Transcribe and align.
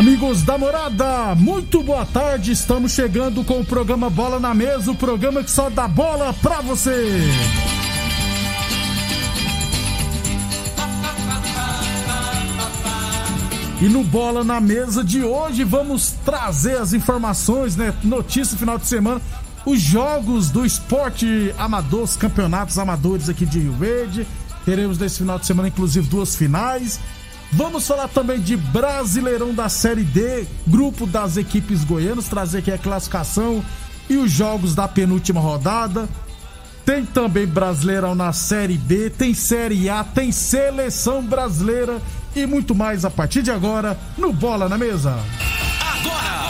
Amigos 0.00 0.42
da 0.42 0.56
morada, 0.56 1.34
muito 1.34 1.82
boa 1.82 2.06
tarde. 2.06 2.52
Estamos 2.52 2.92
chegando 2.92 3.44
com 3.44 3.60
o 3.60 3.64
programa 3.66 4.08
Bola 4.08 4.40
na 4.40 4.54
Mesa 4.54 4.90
o 4.90 4.94
programa 4.94 5.44
que 5.44 5.50
só 5.50 5.68
dá 5.68 5.86
bola 5.86 6.32
pra 6.40 6.62
você. 6.62 7.20
E 13.82 13.88
no 13.90 14.02
Bola 14.02 14.42
na 14.42 14.58
Mesa 14.58 15.04
de 15.04 15.22
hoje 15.22 15.64
vamos 15.64 16.12
trazer 16.24 16.78
as 16.78 16.94
informações, 16.94 17.76
né? 17.76 17.92
Notícia 18.02 18.56
final 18.56 18.78
de 18.78 18.86
semana, 18.86 19.20
os 19.66 19.82
jogos 19.82 20.48
do 20.48 20.64
esporte 20.64 21.54
amador, 21.58 22.04
os 22.04 22.16
campeonatos 22.16 22.78
amadores 22.78 23.28
aqui 23.28 23.44
de 23.44 23.58
Rio 23.58 23.74
Verde. 23.74 24.26
Teremos 24.64 24.96
nesse 24.96 25.18
final 25.18 25.38
de 25.38 25.44
semana, 25.44 25.68
inclusive, 25.68 26.08
duas 26.08 26.34
finais. 26.34 26.98
Vamos 27.52 27.86
falar 27.86 28.08
também 28.08 28.40
de 28.40 28.56
Brasileirão 28.56 29.52
da 29.52 29.68
Série 29.68 30.04
D, 30.04 30.46
grupo 30.66 31.04
das 31.06 31.36
equipes 31.36 31.82
goianas, 31.82 32.28
trazer 32.28 32.58
aqui 32.58 32.70
a 32.70 32.78
classificação 32.78 33.64
e 34.08 34.16
os 34.16 34.30
jogos 34.30 34.74
da 34.74 34.86
penúltima 34.86 35.40
rodada. 35.40 36.08
Tem 36.84 37.04
também 37.04 37.46
Brasileirão 37.46 38.14
na 38.14 38.32
Série 38.32 38.76
B, 38.76 39.10
tem 39.10 39.34
Série 39.34 39.88
A, 39.88 40.04
tem 40.04 40.30
Seleção 40.30 41.22
Brasileira 41.22 42.00
e 42.34 42.46
muito 42.46 42.74
mais 42.74 43.04
a 43.04 43.10
partir 43.10 43.42
de 43.42 43.50
agora 43.50 43.98
no 44.16 44.32
Bola 44.32 44.68
na 44.68 44.78
Mesa. 44.78 45.18
Agora! 45.80 46.49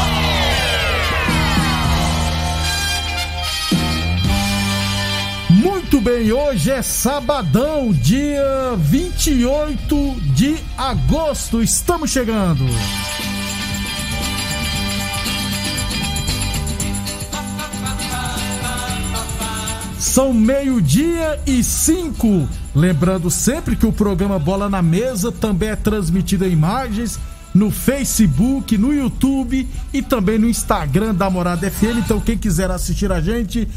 bem, 6.01 6.31
hoje 6.31 6.71
é 6.71 6.81
sabadão, 6.81 7.93
dia 7.93 8.75
28 8.77 10.15
de 10.33 10.57
agosto. 10.75 11.61
Estamos 11.61 12.09
chegando. 12.09 12.65
São 19.99 20.33
meio-dia 20.33 21.39
e 21.45 21.63
cinco. 21.63 22.49
Lembrando 22.75 23.29
sempre 23.29 23.75
que 23.75 23.85
o 23.85 23.93
programa 23.93 24.39
Bola 24.39 24.67
na 24.67 24.81
Mesa 24.81 25.31
também 25.31 25.69
é 25.69 25.75
transmitido 25.75 26.45
em 26.45 26.51
imagens 26.51 27.19
no 27.53 27.69
Facebook, 27.69 28.77
no 28.77 28.93
YouTube 28.93 29.67
e 29.93 30.01
também 30.01 30.39
no 30.39 30.49
Instagram 30.49 31.13
da 31.13 31.29
Morada 31.29 31.69
FM. 31.69 31.99
Então, 31.99 32.19
quem 32.19 32.37
quiser 32.37 32.71
assistir 32.71 33.11
a 33.11 33.21
gente, 33.21 33.67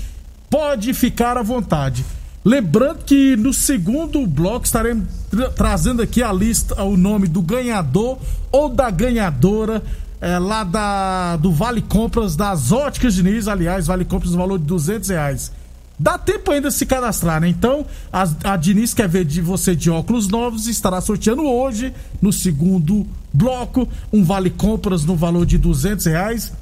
pode 0.54 0.94
ficar 0.94 1.36
à 1.36 1.42
vontade. 1.42 2.04
Lembrando 2.44 2.98
que 3.04 3.34
no 3.34 3.52
segundo 3.52 4.24
bloco 4.24 4.64
estaremos 4.64 5.08
tra 5.28 5.50
trazendo 5.50 6.00
aqui 6.00 6.22
a 6.22 6.32
lista, 6.32 6.80
o 6.80 6.96
nome 6.96 7.26
do 7.26 7.42
ganhador 7.42 8.18
ou 8.52 8.68
da 8.68 8.88
ganhadora 8.88 9.82
é, 10.20 10.38
lá 10.38 10.62
da, 10.62 11.36
do 11.38 11.50
Vale 11.50 11.82
Compras 11.82 12.36
das 12.36 12.70
Óticas 12.70 13.14
Diniz. 13.14 13.48
Aliás, 13.48 13.88
Vale 13.88 14.04
Compras 14.04 14.30
no 14.30 14.38
valor 14.38 14.60
de 14.60 14.64
200 14.66 15.08
reais. 15.08 15.50
Dá 15.98 16.16
tempo 16.16 16.52
ainda 16.52 16.68
de 16.68 16.74
se 16.74 16.86
cadastrar, 16.86 17.40
né? 17.40 17.48
Então, 17.48 17.84
a, 18.12 18.52
a 18.52 18.56
Diniz 18.56 18.94
quer 18.94 19.08
ver 19.08 19.24
de 19.24 19.40
você 19.40 19.74
de 19.74 19.90
óculos 19.90 20.28
novos 20.28 20.68
estará 20.68 21.00
sorteando 21.00 21.42
hoje, 21.44 21.92
no 22.22 22.32
segundo 22.32 23.04
bloco, 23.32 23.88
um 24.12 24.22
Vale 24.22 24.50
Compras 24.50 25.04
no 25.04 25.16
valor 25.16 25.46
de 25.46 25.58
200 25.58 26.06
reais. 26.06 26.52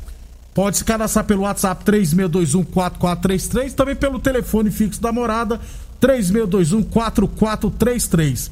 Pode 0.55 0.77
se 0.77 0.85
cadastrar 0.85 1.25
pelo 1.25 1.41
WhatsApp 1.43 1.85
36214433, 1.85 3.73
também 3.73 3.97
pelo 3.97 4.19
telefone 4.19 4.71
fixo 4.71 5.01
da 5.01 5.11
morada 5.11 5.59
36214433. 6.01 8.51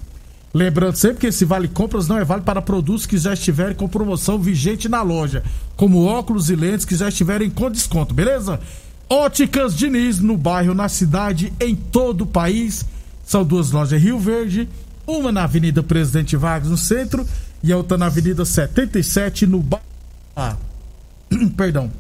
Lembrando 0.53 0.97
sempre 0.97 1.19
que 1.19 1.29
esse 1.29 1.45
vale 1.45 1.69
compras 1.69 2.09
não 2.09 2.19
é 2.19 2.25
vale 2.25 2.43
para 2.43 2.63
produtos 2.63 3.07
que 3.07 3.19
já 3.19 3.35
estiverem 3.35 3.77
com 3.77 3.87
promoção 3.87 4.37
vigente 4.39 4.89
na 4.89 5.03
loja, 5.03 5.45
como 5.77 6.05
óculos 6.05 6.51
e 6.51 6.57
lentes 6.57 6.85
que 6.85 6.97
já 6.97 7.09
estiverem 7.09 7.49
com 7.49 7.71
desconto, 7.71 8.13
beleza? 8.13 8.59
Óticas 9.09 9.77
Diniz 9.77 10.19
no 10.19 10.37
bairro, 10.37 10.75
na 10.75 10.89
cidade, 10.89 11.53
em 11.61 11.77
todo 11.77 12.23
o 12.23 12.27
país. 12.27 12.85
São 13.25 13.45
duas 13.45 13.71
lojas 13.71 14.01
Rio 14.01 14.19
Verde, 14.19 14.69
uma 15.07 15.31
na 15.31 15.45
Avenida 15.45 15.83
Presidente 15.83 16.37
Vargas 16.37 16.71
no 16.71 16.77
centro 16.77 17.27
e 17.63 17.73
a 17.73 17.77
outra 17.77 17.99
na 17.99 18.07
Avenida 18.07 18.45
77 18.45 19.47
no 19.47 19.61
bairro. 19.61 20.70
Perdão. 21.57 21.91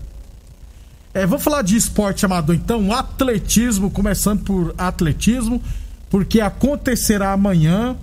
É, 1.12 1.26
vou 1.26 1.38
falar 1.38 1.62
de 1.62 1.76
esporte 1.76 2.24
amador 2.24 2.54
então, 2.54 2.92
atletismo, 2.92 3.90
começando 3.90 4.44
por 4.44 4.74
atletismo, 4.78 5.60
porque 6.08 6.40
acontecerá 6.40 7.32
amanhã 7.32 7.96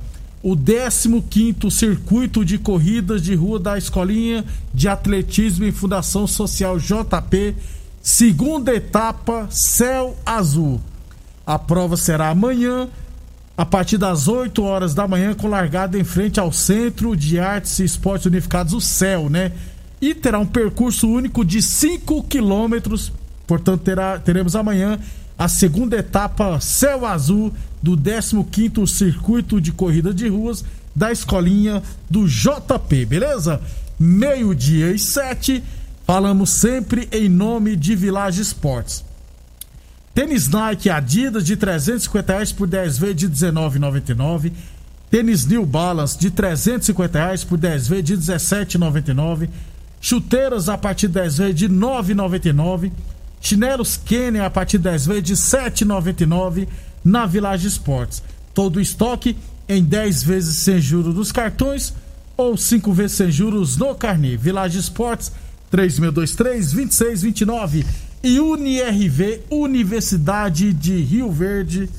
o 0.44 0.56
15º 0.56 1.72
circuito 1.72 2.46
de 2.46 2.58
corridas 2.58 3.22
de 3.22 3.34
rua 3.34 3.60
da 3.60 3.78
Escolinha 3.78 4.46
de 4.74 4.88
Atletismo 4.88 5.66
em 5.66 5.72
Fundação 5.72 6.28
Social 6.28 6.78
JP, 6.78 7.56
segunda 8.02 8.74
etapa, 8.74 9.48
Céu 9.50 10.16
Azul. 10.26 10.82
A 11.46 11.58
prova 11.58 11.96
será 11.96 12.30
amanhã, 12.30 12.90
a 13.58 13.66
partir 13.66 13.98
das 13.98 14.28
8 14.28 14.62
horas 14.64 14.94
da 14.94 15.08
manhã, 15.08 15.34
com 15.34 15.48
largada 15.48 15.98
em 15.98 16.04
frente 16.04 16.40
ao 16.40 16.52
Centro 16.52 17.16
de 17.16 17.40
Artes 17.40 17.80
e 17.80 17.86
Esportes 17.86 18.26
Unificados, 18.26 18.74
o 18.74 18.82
CEL, 18.82 19.30
né? 19.30 19.54
E 20.02 20.14
terá 20.14 20.40
um 20.40 20.46
percurso 20.46 21.08
único 21.08 21.44
de 21.44 21.62
5 21.62 22.24
quilômetros. 22.24 23.12
Portanto, 23.46 23.82
terá, 23.82 24.20
teremos 24.20 24.56
amanhã 24.56 25.00
a 25.38 25.48
segunda 25.48 25.98
etapa 25.98 26.60
Céu 26.60 27.06
Azul 27.06 27.54
do 27.82 27.96
15º 27.96 28.88
Circuito 28.88 29.62
de 29.62 29.72
Corrida 29.72 30.14
de 30.14 30.28
Ruas 30.28 30.64
da 30.96 31.12
Escolinha 31.12 31.84
do 32.10 32.28
JP, 32.28 33.06
beleza? 33.06 33.62
Meio-dia 34.00 34.92
e 34.92 35.00
sete, 35.00 35.64
falamos 36.06 36.50
sempre 36.50 37.08
em 37.12 37.30
nome 37.30 37.76
de 37.76 37.96
Village 37.96 38.42
Esportes. 38.42 39.04
Tênis 40.14 40.50
Nike 40.50 40.90
Adidas 40.90 41.46
de 41.46 41.56
350 41.56 42.34
reais 42.34 42.52
por 42.52 42.68
10 42.68 42.98
vezes 42.98 43.16
de 43.16 43.30
19,99. 43.30 44.52
Tênis 45.12 45.46
New 45.46 45.64
Balance 45.64 46.18
de 46.18 46.32
350 46.32 47.20
reais 47.20 47.44
por 47.44 47.60
10 47.60 47.88
vezes 47.88 48.06
de 48.06 48.18
17,99. 48.18 49.50
Chuteiras 50.00 50.70
a 50.70 50.78
partir 50.78 51.08
de 51.08 51.14
10 51.16 51.38
vezes 51.38 51.56
de 51.56 51.70
9,99. 51.70 52.92
Chinelos 53.40 53.98
Kenner 53.98 54.44
a 54.44 54.50
partir 54.50 54.78
de 54.78 54.86
10 54.86 55.06
vezes 55.06 55.24
de 55.24 55.36
7,99 55.36 56.68
na 57.04 57.26
Village 57.26 57.68
Esportes. 57.68 58.24
Todo 58.54 58.78
o 58.78 58.82
estoque 58.82 59.38
em 59.70 59.84
10 59.84 60.24
vezes 60.24 60.58
sem 60.58 60.80
juros 60.80 61.14
dos 61.14 61.32
cartões 61.32 61.94
ou 62.36 62.56
5 62.56 62.92
vezes 62.94 63.18
sem 63.18 63.32
juros 63.32 63.78
no 63.78 63.94
carnê. 63.96 64.38
Village 64.38 64.80
Esportes 64.80 65.32
3623 65.70 66.72
2629 66.72 67.86
e 68.24 68.40
UniRV 68.40 69.42
Universidade 69.50 70.74
de 70.74 70.98
Rio 71.02 71.32
Verde 71.32 71.90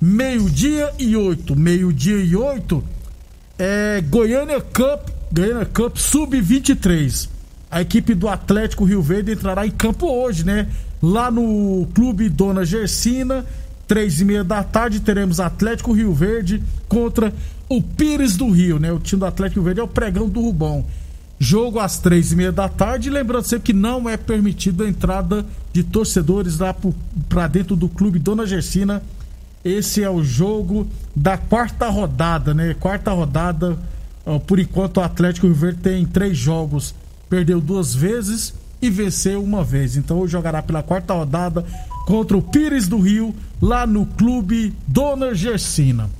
meio-dia 0.00 0.92
e 0.98 1.16
8. 1.16 1.54
Meio-dia 1.54 2.16
e 2.16 2.34
8 2.34 2.84
é 3.58 4.00
Goiânia 4.00 4.60
Cup 4.60 5.19
Goiânia 5.32 5.64
Cup 5.64 5.96
Sub-23. 5.96 7.28
A 7.70 7.80
equipe 7.80 8.14
do 8.14 8.28
Atlético 8.28 8.84
Rio 8.84 9.00
Verde 9.00 9.32
entrará 9.32 9.64
em 9.64 9.70
campo 9.70 10.06
hoje, 10.06 10.44
né? 10.44 10.66
Lá 11.00 11.30
no 11.30 11.86
Clube 11.94 12.28
Dona 12.28 12.64
Gersina, 12.64 13.46
três 13.86 14.20
e 14.20 14.24
meia 14.24 14.42
da 14.42 14.64
tarde, 14.64 14.98
teremos 14.98 15.38
Atlético 15.38 15.92
Rio 15.92 16.12
Verde 16.12 16.60
contra 16.88 17.32
o 17.68 17.80
Pires 17.80 18.36
do 18.36 18.50
Rio, 18.50 18.80
né? 18.80 18.92
O 18.92 18.98
time 18.98 19.20
do 19.20 19.26
Atlético 19.26 19.60
Rio 19.60 19.66
Verde 19.66 19.80
é 19.80 19.84
o 19.84 19.88
pregão 19.88 20.28
do 20.28 20.40
Rubão. 20.40 20.84
Jogo 21.38 21.78
às 21.78 21.98
três 21.98 22.32
e 22.32 22.36
meia 22.36 22.50
da 22.50 22.68
tarde. 22.68 23.08
Lembrando 23.08 23.44
sempre 23.44 23.66
que 23.66 23.72
não 23.72 24.08
é 24.08 24.16
permitida 24.16 24.84
a 24.84 24.88
entrada 24.88 25.46
de 25.72 25.84
torcedores 25.84 26.58
lá 26.58 26.74
para 27.28 27.46
dentro 27.46 27.76
do 27.76 27.88
clube 27.88 28.18
Dona 28.18 28.44
Gersina. 28.44 29.00
Esse 29.64 30.02
é 30.02 30.10
o 30.10 30.24
jogo 30.24 30.88
da 31.14 31.38
quarta 31.38 31.88
rodada, 31.88 32.52
né? 32.52 32.74
Quarta 32.74 33.12
rodada. 33.12 33.78
Por 34.46 34.58
enquanto, 34.58 34.98
o 34.98 35.02
Atlético 35.02 35.48
Verde 35.52 35.80
tem 35.80 36.06
três 36.06 36.36
jogos. 36.36 36.94
Perdeu 37.28 37.60
duas 37.60 37.94
vezes 37.94 38.54
e 38.82 38.90
venceu 38.90 39.42
uma 39.42 39.62
vez. 39.62 39.96
Então, 39.96 40.18
hoje 40.18 40.32
jogará 40.32 40.62
pela 40.62 40.82
quarta 40.82 41.14
rodada 41.14 41.64
contra 42.06 42.36
o 42.36 42.42
Pires 42.42 42.88
do 42.88 42.98
Rio, 42.98 43.34
lá 43.60 43.86
no 43.86 44.06
Clube 44.06 44.74
Dona 44.86 45.34
Gersina. 45.34 46.10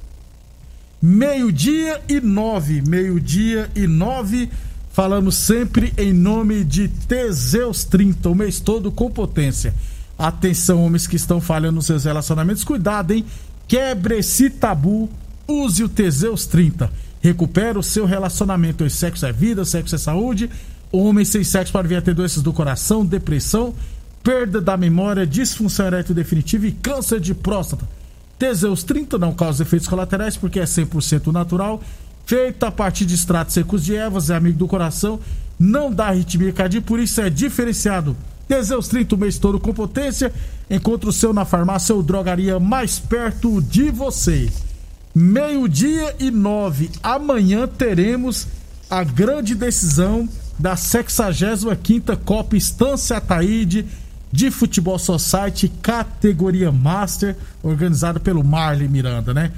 Meio-dia 1.02 2.00
e 2.08 2.20
nove, 2.20 2.82
meio-dia 2.82 3.70
e 3.74 3.86
nove, 3.86 4.50
falamos 4.92 5.36
sempre 5.36 5.94
em 5.96 6.12
nome 6.12 6.62
de 6.62 6.88
Teseus 6.88 7.84
30, 7.84 8.28
o 8.28 8.34
mês 8.34 8.60
todo 8.60 8.92
com 8.92 9.10
potência. 9.10 9.74
Atenção, 10.18 10.84
homens 10.84 11.06
que 11.06 11.16
estão 11.16 11.40
falhando 11.40 11.76
nos 11.76 11.86
seus 11.86 12.04
relacionamentos, 12.04 12.62
cuidado, 12.62 13.12
hein? 13.12 13.24
Quebre 13.66 14.18
esse 14.18 14.50
tabu, 14.50 15.08
use 15.48 15.82
o 15.82 15.88
Teseus 15.88 16.44
30. 16.46 16.92
Recupera 17.20 17.78
o 17.78 17.82
seu 17.82 18.04
relacionamento. 18.04 18.84
O 18.84 18.90
sexo 18.90 19.26
é 19.26 19.32
vida, 19.32 19.64
sexo 19.64 19.94
é 19.94 19.98
saúde. 19.98 20.50
Homem 20.92 21.24
sem 21.24 21.44
sexo 21.44 21.72
pode 21.72 21.88
vir 21.88 21.96
a 21.96 22.02
ter 22.02 22.14
doenças 22.14 22.42
do 22.42 22.52
coração, 22.52 23.04
depressão 23.04 23.74
perda 24.22 24.60
da 24.60 24.76
memória, 24.76 25.26
disfunção 25.26 25.86
erétil 25.86 26.14
definitiva 26.14 26.66
e 26.66 26.72
câncer 26.72 27.20
de 27.20 27.34
próstata. 27.34 27.88
Teseus 28.38 28.82
30 28.82 29.18
não 29.18 29.32
causa 29.32 29.62
efeitos 29.62 29.88
colaterais 29.88 30.36
porque 30.36 30.60
é 30.60 30.64
100% 30.64 31.32
natural, 31.32 31.82
feita 32.24 32.68
a 32.68 32.70
partir 32.70 33.04
de 33.04 33.14
extratos 33.14 33.54
secos 33.54 33.84
de 33.84 33.94
ervas, 33.94 34.30
é 34.30 34.36
amigo 34.36 34.58
do 34.58 34.68
coração, 34.68 35.20
não 35.58 35.92
dá 35.92 36.08
arritmia 36.08 36.52
cardíaca, 36.52 36.86
por 36.86 37.00
isso 37.00 37.20
é 37.20 37.28
diferenciado. 37.28 38.16
Teseus 38.48 38.88
30, 38.88 39.14
o 39.14 39.18
mês 39.18 39.38
todo 39.38 39.60
com 39.60 39.72
potência. 39.72 40.32
Encontre 40.68 41.08
o 41.08 41.12
seu 41.12 41.32
na 41.32 41.44
farmácia 41.44 41.94
ou 41.94 42.02
drogaria 42.02 42.58
mais 42.58 42.98
perto 42.98 43.60
de 43.62 43.90
você. 43.90 44.50
Meio-dia 45.14 46.14
e 46.20 46.30
nove. 46.30 46.88
Amanhã 47.02 47.66
teremos 47.66 48.46
a 48.88 49.02
grande 49.02 49.56
decisão 49.56 50.28
da 50.56 50.74
65ª 50.74 52.16
Copa 52.16 52.56
Estância 52.56 53.16
Ataíde 53.16 53.86
de 54.30 54.50
Futebol 54.52 54.98
Society, 54.98 55.68
categoria 55.82 56.70
Master, 56.70 57.36
organizado 57.62 58.20
pelo 58.20 58.44
Marley 58.44 58.88
Miranda, 58.88 59.34
né? 59.34 59.50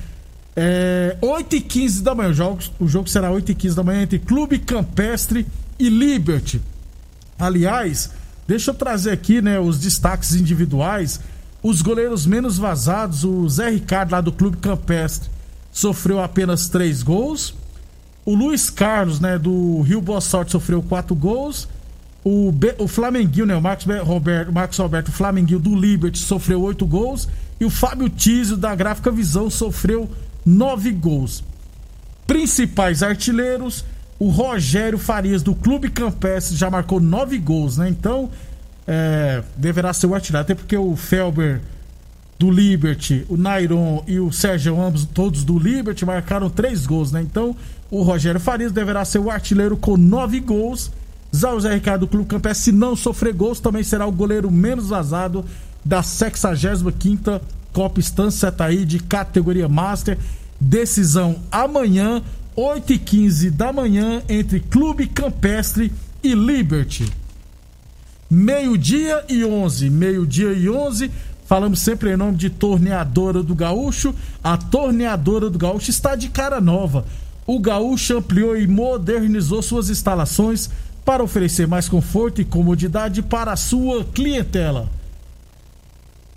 É, 0.57 1.17
8 1.21 1.57
e 1.57 1.61
15 1.61 2.03
da 2.03 2.15
manhã, 2.15 2.31
o 2.31 2.35
jogo, 2.35 2.59
o 2.81 2.89
jogo 2.89 3.09
será 3.09 3.31
8 3.31 3.53
e 3.53 3.55
15 3.55 3.77
da 3.77 3.83
manhã 3.83 4.03
entre 4.03 4.19
Clube 4.19 4.59
Campestre 4.59 5.47
e 5.79 5.89
Liberty. 5.91 6.63
Aliás, 7.39 8.11
deixa 8.47 8.71
eu 8.71 8.75
trazer 8.75 9.11
aqui 9.11 9.43
né, 9.43 9.59
os 9.59 9.79
destaques 9.79 10.35
individuais. 10.35 11.21
Os 11.63 11.83
goleiros 11.83 12.27
menos 12.27 12.59
vazados, 12.59 13.25
o 13.25 13.49
Zé 13.49 13.71
Ricardo 13.71 14.13
lá 14.13 14.21
do 14.21 14.33
Clube 14.33 14.57
Campestre 14.57 15.32
sofreu 15.73 16.23
apenas 16.23 16.69
3 16.69 17.03
gols. 17.03 17.55
O 18.25 18.35
Luiz 18.35 18.71
Carlos, 18.71 19.19
né, 19.19 19.37
do 19.39 19.81
Rio 19.81 20.01
Boa 20.01 20.21
Sorte, 20.21 20.53
sofreu 20.53 20.83
4 20.83 21.15
gols. 21.17 21.69
O, 22.25 22.53
Be, 22.53 22.75
o 22.79 22.87
Flamenguinho, 22.87 23.47
né? 23.47 23.57
O 23.57 23.61
Marcos 23.61 23.87
Roberto, 24.05 24.53
Marcos 24.53 24.79
Roberto 24.79 25.11
Flamenguinho 25.11 25.59
do 25.59 25.75
Liberty 25.75 26.19
sofreu 26.19 26.63
oito 26.63 26.87
gols. 26.87 27.29
E 27.59 27.65
o 27.65 27.71
Fábio 27.71 28.09
Tizio 28.09 28.57
da 28.57 28.75
Gráfica 28.75 29.11
Visão 29.11 29.51
sofreu 29.51 30.09
nove 30.47 30.93
gols. 30.93 31.43
Principais 32.25 33.03
artilheiros, 33.03 33.85
o 34.21 34.29
Rogério 34.29 34.99
Farias 34.99 35.43
do 35.43 35.53
Clube 35.53 35.91
Campestre 35.91 36.57
já 36.57 36.71
marcou 36.71 37.01
nove 37.01 37.39
gols, 37.39 37.77
né? 37.77 37.89
Então, 37.89 38.31
é, 38.87 39.43
deverá 39.57 39.93
ser 39.93 40.07
o 40.07 40.15
artilheiro. 40.15 40.43
Até 40.43 40.55
porque 40.55 40.77
o 40.77 40.95
Felber 40.95 41.61
do 42.43 42.51
Liberty, 42.51 43.25
o 43.29 43.37
Nairon 43.37 44.03
e 44.07 44.19
o 44.19 44.33
Sérgio, 44.33 44.81
ambos 44.81 45.05
todos 45.05 45.45
do 45.45 45.59
Liberty, 45.59 46.05
marcaram 46.05 46.51
três 46.51 46.85
gols, 46.85 47.13
né? 47.13 47.23
Então, 47.23 47.55
o 47.91 48.03
Rogério 48.03 48.41
Farias 48.41 48.73
deverá 48.73 49.05
ser 49.05 49.19
o 49.19 49.31
artilheiro 49.31 49.77
com 49.77 49.97
nove 49.97 50.41
gols 50.41 50.91
já 51.33 51.51
o 51.55 51.61
Zé 51.61 51.75
Ricardo 51.75 52.01
do 52.01 52.09
Clube 52.09 52.27
Campestre, 52.27 52.65
se 52.65 52.73
não 52.73 52.95
sofrer 52.95 53.33
gols, 53.33 53.59
também 53.59 53.83
será 53.83 54.07
o 54.07 54.13
goleiro 54.13 54.51
menos 54.51 54.91
vazado 54.91 55.45
da 55.83 56.03
65ª 56.03 57.41
Copa 57.73 58.01
Estância 58.01 58.51
Setaí 58.51 58.85
de 58.85 58.99
categoria 58.99 59.67
Master. 59.67 60.19
Decisão 60.61 61.37
amanhã, 61.51 62.23
8h15 62.55 63.51
da 63.51 63.73
manhã, 63.73 64.23
entre 64.29 64.61
Clube 64.61 65.07
Campestre 65.07 65.91
e 66.23 66.35
Liberty. 66.35 67.11
Meio-dia 68.31 69.25
e 69.27 69.43
11. 69.43 69.89
Meio-dia 69.89 70.53
e 70.53 70.69
11. 70.69 71.11
Falamos 71.53 71.81
sempre 71.81 72.11
em 72.11 72.17
nome 72.17 72.39
de 72.39 72.49
Torneadora 72.49 73.43
do 73.43 73.55
Gaúcho. 73.55 74.15
A 74.43 74.57
Torneadora 74.57 75.51
do 75.51 75.59
Gaúcho 75.59 75.91
está 75.91 76.17
de 76.17 76.31
cara 76.31 76.63
nova. 76.63 77.05
O 77.47 77.61
Gaúcho 77.61 78.17
ampliou 78.17 78.57
e 78.57 78.67
modernizou 78.67 79.61
suas 79.61 79.91
instalações 79.91 80.71
para 81.05 81.23
oferecer 81.23 81.69
mais 81.69 81.91
conforto 81.91 82.41
e 82.41 82.45
comodidade 82.47 83.21
para 83.21 83.53
a 83.53 83.57
sua 83.57 84.03
clientela. 84.03 84.89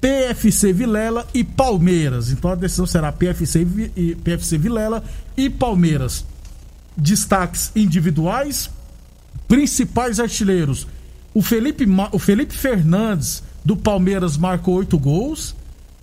PFC 0.00 0.72
Vilela 0.72 1.26
e 1.34 1.42
Palmeiras. 1.42 2.30
Então 2.30 2.50
a 2.50 2.54
decisão 2.54 2.86
será 2.86 3.10
PFC, 3.10 3.66
e, 3.96 4.14
PFC 4.14 4.58
Vilela 4.58 5.02
e 5.36 5.48
Palmeiras. 5.48 6.24
Destaques 6.96 7.72
individuais, 7.74 8.70
principais 9.46 10.20
artilheiros. 10.20 10.86
O 11.32 11.42
Felipe, 11.42 11.86
o 12.12 12.18
Felipe 12.18 12.54
Fernandes 12.54 13.42
do 13.64 13.76
Palmeiras 13.76 14.36
marcou 14.36 14.74
oito 14.74 14.98
gols. 14.98 15.54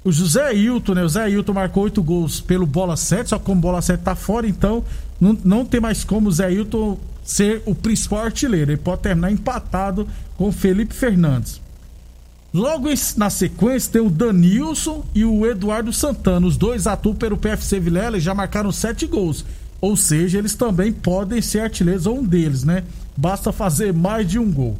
O 0.03 0.11
José 0.11 0.53
Hilton, 0.53 0.93
né? 0.93 1.01
O 1.01 1.05
José 1.05 1.29
Hilton 1.29 1.53
marcou 1.53 1.83
oito 1.83 2.03
gols 2.03 2.39
pelo 2.39 2.65
bola 2.65 2.95
7, 2.95 3.29
só 3.29 3.39
que 3.39 3.45
como 3.45 3.59
bola 3.59 3.81
7 3.81 4.01
tá 4.01 4.15
fora, 4.15 4.47
então 4.47 4.83
não, 5.19 5.37
não 5.43 5.65
tem 5.65 5.79
mais 5.79 6.03
como 6.03 6.29
o 6.29 6.31
Zé 6.31 6.51
Hilton 6.51 6.97
ser 7.23 7.61
o 7.65 7.73
principal 7.73 8.25
artilheiro. 8.25 8.71
Ele 8.71 8.77
pode 8.77 9.01
terminar 9.01 9.31
empatado 9.31 10.07
com 10.37 10.51
Felipe 10.51 10.93
Fernandes. 10.93 11.61
Logo 12.53 12.87
na 13.17 13.29
sequência 13.29 13.91
tem 13.91 14.01
o 14.01 14.09
Danilson 14.09 15.03
e 15.13 15.25
o 15.25 15.45
Eduardo 15.45 15.91
Santana. 15.91 16.47
Os 16.47 16.55
dois 16.55 16.87
atuam 16.87 17.15
pelo 17.15 17.35
PFC 17.35 17.79
Vilela 17.79 18.17
e 18.17 18.21
já 18.21 18.33
marcaram 18.33 18.71
sete 18.71 19.05
gols. 19.05 19.43
Ou 19.81 19.97
seja, 19.97 20.37
eles 20.37 20.55
também 20.55 20.93
podem 20.93 21.41
ser 21.41 21.59
artilheiros, 21.59 22.05
ou 22.05 22.19
um 22.19 22.23
deles, 22.23 22.63
né? 22.63 22.83
Basta 23.17 23.51
fazer 23.51 23.93
mais 23.93 24.25
de 24.27 24.39
um 24.39 24.49
gol. 24.49 24.77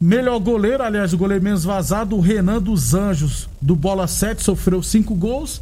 Melhor 0.00 0.38
goleiro, 0.38 0.82
aliás, 0.82 1.12
o 1.12 1.18
goleiro 1.18 1.44
menos 1.44 1.64
vazado, 1.64 2.16
o 2.16 2.20
Renan 2.20 2.60
dos 2.60 2.94
Anjos, 2.94 3.48
do 3.60 3.76
Bola 3.76 4.06
7, 4.06 4.42
sofreu 4.42 4.82
cinco 4.82 5.14
gols. 5.14 5.60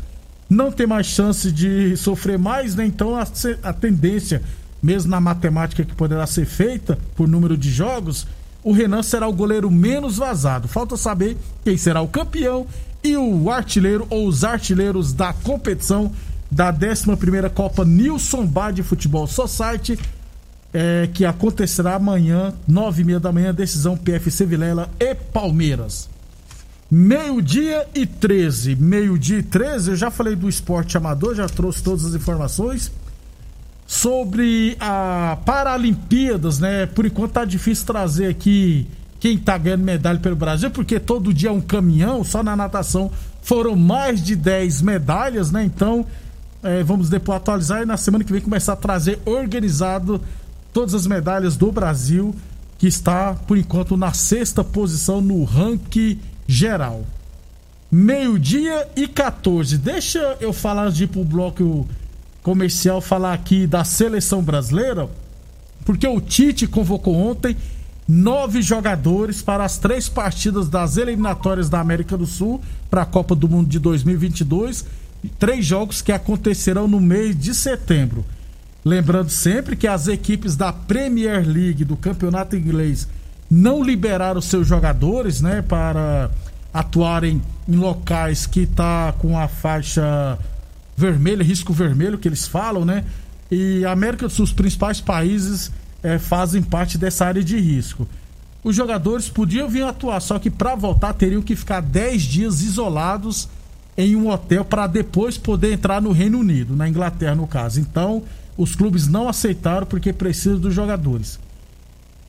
Não 0.53 0.71
tem 0.71 0.87
mais 0.87 1.07
chance 1.07 1.51
de 1.51 1.97
sofrer 1.97 2.39
mais, 2.39 2.75
né? 2.75 2.85
Então 2.85 3.17
a, 3.17 3.27
a 3.63 3.73
tendência 3.73 4.43
mesmo 4.83 5.11
na 5.11 5.19
matemática 5.19 5.83
que 5.83 5.95
poderá 5.95 6.27
ser 6.27 6.45
feita 6.45 6.99
por 7.17 7.27
número 7.27 7.57
de 7.57 7.71
jogos, 7.71 8.27
o 8.63 8.71
Renan 8.71 9.03
será 9.03 9.27
o 9.27 9.33
goleiro 9.33 9.71
menos 9.71 10.19
vazado. 10.19 10.69
Falta 10.69 10.95
saber 10.95 11.39
quem 11.65 11.79
será 11.79 12.03
o 12.03 12.09
campeão 12.09 12.67
e 13.03 13.17
o 13.17 13.51
artilheiro 13.51 14.07
ou 14.11 14.29
os 14.29 14.45
artilheiros 14.45 15.15
da 15.15 15.33
competição 15.33 16.13
da 16.51 16.71
11 16.71 17.49
Copa 17.55 17.83
Nilson 17.83 18.45
Bar 18.45 18.73
de 18.73 18.83
Futebol 18.83 19.27
Society. 19.27 19.99
é, 20.75 21.09
que 21.13 21.25
acontecerá 21.25 21.95
amanhã, 21.95 22.53
nove 22.69 23.03
e 23.03 23.05
meia 23.05 23.21
da 23.21 23.33
manhã, 23.33 23.55
decisão 23.55 23.97
PFC 23.97 24.45
Vilela 24.45 24.91
e 25.01 25.15
Palmeiras. 25.15 26.12
Meio-dia 26.95 27.89
e 27.95 28.05
13. 28.05 28.77
Meio-dia 28.77 29.39
e 29.39 29.43
13, 29.43 29.93
eu 29.93 29.97
já 29.97 30.11
falei 30.11 30.37
do 30.37 30.47
esporte 30.47 30.95
amador, 30.95 31.35
já 31.35 31.49
trouxe 31.49 31.83
todas 31.83 32.05
as 32.05 32.13
informações. 32.13 32.93
Sobre 33.87 34.77
a 34.79 35.39
Paralimpíadas, 35.43 36.59
né? 36.59 36.85
Por 36.85 37.07
enquanto 37.07 37.33
tá 37.33 37.47
difícil 37.47 37.87
trazer 37.87 38.27
aqui 38.27 38.87
quem 39.19 39.39
tá 39.39 39.57
ganhando 39.57 39.85
medalha 39.85 40.19
pelo 40.19 40.37
Brasil, 40.37 40.71
porque 40.71 41.01
todo 41.01 41.33
dia 41.33 41.49
é 41.49 41.53
um 41.53 41.63
caminhão, 41.63 42.23
só 42.23 42.43
na 42.43 42.55
natação 42.55 43.11
foram 43.41 43.75
mais 43.75 44.23
de 44.23 44.37
10 44.37 44.83
medalhas, 44.83 45.51
né? 45.51 45.65
Então, 45.65 46.05
é, 46.63 46.83
vamos 46.83 47.09
depois 47.09 47.39
atualizar 47.39 47.81
e 47.81 47.87
na 47.87 47.97
semana 47.97 48.23
que 48.23 48.33
vem 48.33 48.43
começar 48.43 48.75
a 48.75 48.77
trazer 48.77 49.19
organizado 49.25 50.21
todas 50.75 50.93
as 50.93 51.07
medalhas 51.07 51.57
do 51.57 51.73
Brasil, 51.73 52.35
que 52.77 52.87
está, 52.87 53.33
por 53.33 53.57
enquanto, 53.57 53.97
na 53.97 54.13
sexta 54.13 54.63
posição 54.63 55.23
no 55.23 55.43
ranking 55.45 56.21
geral. 56.53 57.05
Meio-dia 57.91 58.89
e 58.95 59.09
14. 59.09 59.79
Deixa 59.79 60.37
eu 60.41 60.53
falar 60.53 60.91
de 60.91 61.05
ir 61.05 61.07
pro 61.09 61.25
bloco 61.25 61.89
comercial, 62.43 63.01
falar 63.01 63.33
aqui 63.33 63.67
da 63.67 63.85
seleção 63.85 64.43
brasileira, 64.43 65.09
porque 65.85 66.07
o 66.07 66.21
Tite 66.21 66.67
convocou 66.67 67.15
ontem 67.15 67.57
nove 68.07 68.61
jogadores 68.61 69.41
para 69.41 69.65
as 69.65 69.79
três 69.79 70.09
partidas 70.09 70.69
das 70.69 70.97
eliminatórias 70.97 71.69
da 71.69 71.81
América 71.81 72.17
do 72.17 72.27
Sul 72.27 72.61
para 72.91 73.03
a 73.03 73.07
Copa 73.07 73.35
do 73.35 73.49
Mundo 73.49 73.69
de 73.69 73.79
2022. 73.79 74.85
Três 75.39 75.65
jogos 75.65 76.03
que 76.03 76.13
acontecerão 76.13 76.89
no 76.89 77.01
mês 77.01 77.39
de 77.39 77.55
setembro. 77.55 78.25
Lembrando 78.85 79.31
sempre 79.31 79.77
que 79.77 79.87
as 79.87 80.09
equipes 80.09 80.57
da 80.57 80.73
Premier 80.73 81.47
League, 81.47 81.85
do 81.85 81.97
campeonato 81.97 82.57
inglês, 82.57 83.07
não 83.49 83.83
liberaram 83.83 84.41
seus 84.41 84.67
jogadores 84.67 85.43
né, 85.43 85.61
para 85.61 86.31
atuarem 86.73 87.43
em 87.69 87.77
locais 87.77 88.47
que 88.47 88.61
está 88.61 89.13
com 89.19 89.39
a 89.39 89.47
faixa 89.49 90.39
vermelha, 90.97 91.43
risco 91.43 91.73
vermelho 91.73 92.19
que 92.19 92.29
eles 92.29 92.47
falam, 92.47 92.85
né? 92.85 93.05
E 93.51 93.85
a 93.85 93.93
América 93.93 94.27
do 94.27 94.33
Sul, 94.33 94.45
os 94.45 94.53
principais 94.53 95.01
países 95.01 95.71
é, 96.03 96.19
fazem 96.19 96.63
parte 96.63 96.97
dessa 96.97 97.27
área 97.27 97.45
de 97.45 97.59
risco. 97.59 98.09
Os 98.65 98.75
jogadores 98.75 99.29
podiam 99.29 99.69
vir 99.69 99.83
atuar, 99.83 100.21
só 100.21 100.39
que 100.39 100.49
para 100.49 100.75
voltar 100.75 101.13
teriam 101.13 101.43
que 101.43 101.57
ficar 101.57 101.81
10 101.81 102.23
dias 102.23 102.63
isolados 102.63 103.49
em 103.97 104.17
um 104.17 104.29
hotel 104.29 104.65
para 104.65 104.87
depois 104.87 105.37
poder 105.37 105.73
entrar 105.73 106.01
no 106.01 106.13
Reino 106.13 106.39
Unido, 106.39 106.75
na 106.75 106.89
Inglaterra 106.89 107.35
no 107.35 107.47
caso. 107.47 107.81
Então, 107.81 108.23
os 108.57 108.75
clubes 108.75 109.07
não 109.07 109.29
aceitaram 109.29 109.87
porque 109.87 110.13
precisam 110.13 110.59
dos 110.59 110.73
jogadores. 110.73 111.39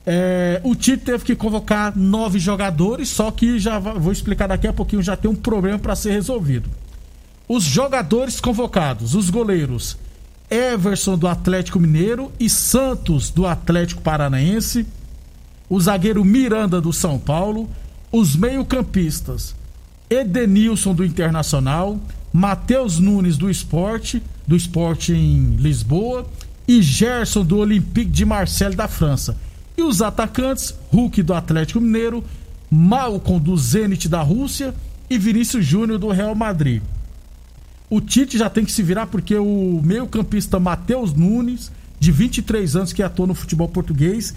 É, 0.06 0.60
o 0.62 0.74
Tite 0.74 1.04
teve 1.04 1.24
que 1.24 1.34
convocar 1.34 1.96
nove 1.96 2.38
jogadores, 2.38 3.08
só 3.08 3.30
que 3.30 3.58
já 3.58 3.78
vou 3.78 4.12
explicar 4.12 4.46
daqui 4.46 4.66
a 4.66 4.72
pouquinho, 4.72 5.02
já 5.02 5.16
tem 5.16 5.30
um 5.30 5.34
problema 5.34 5.78
para 5.78 5.96
ser 5.96 6.12
resolvido. 6.12 6.68
Os 7.48 7.64
jogadores 7.64 8.40
convocados, 8.40 9.14
os 9.14 9.30
goleiros 9.30 9.96
Everson 10.50 11.16
do 11.16 11.26
Atlético 11.26 11.80
Mineiro 11.80 12.30
e 12.38 12.50
Santos 12.50 13.30
do 13.30 13.46
Atlético 13.46 14.02
Paranaense, 14.02 14.86
o 15.68 15.80
zagueiro 15.80 16.24
Miranda 16.24 16.80
do 16.80 16.92
São 16.92 17.18
Paulo, 17.18 17.68
os 18.12 18.36
meio-campistas 18.36 19.54
Edenilson 20.08 20.94
do 20.94 21.04
Internacional, 21.04 21.98
Matheus 22.32 22.98
Nunes 22.98 23.36
do 23.36 23.50
Esporte, 23.50 24.22
do 24.46 24.54
Esporte 24.54 25.12
em 25.12 25.56
Lisboa, 25.56 26.26
e 26.66 26.82
Gerson 26.82 27.44
do 27.44 27.58
Olympique 27.58 28.10
de 28.10 28.24
Marseille 28.24 28.74
da 28.74 28.88
França. 28.88 29.36
E 29.76 29.82
os 29.82 30.00
atacantes, 30.00 30.74
Hulk 30.92 31.22
do 31.22 31.34
Atlético 31.34 31.80
Mineiro, 31.80 32.22
Malcom 32.70 33.38
do 33.38 33.56
Zenit 33.56 34.08
da 34.08 34.22
Rússia 34.22 34.74
e 35.10 35.18
Vinícius 35.18 35.64
Júnior 35.66 35.98
do 35.98 36.08
Real 36.08 36.34
Madrid. 36.34 36.82
O 37.90 38.00
Tite 38.00 38.38
já 38.38 38.48
tem 38.48 38.64
que 38.64 38.72
se 38.72 38.82
virar 38.82 39.06
porque 39.06 39.36
o 39.36 39.80
meio-campista 39.84 40.58
Matheus 40.58 41.12
Nunes, 41.12 41.70
de 42.00 42.10
23 42.10 42.76
anos, 42.76 42.92
que 42.92 43.02
atua 43.02 43.26
no 43.26 43.34
futebol 43.34 43.68
português, 43.68 44.34